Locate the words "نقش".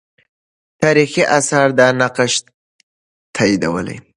2.01-2.33